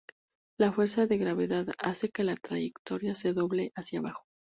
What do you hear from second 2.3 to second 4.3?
trayectoria se doble hacia abajo.